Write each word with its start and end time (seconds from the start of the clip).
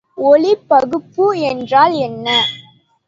ஒலிப்பகுப்பு 0.17 1.25
என்றால் 1.41 1.93
என்ன? 1.99 2.27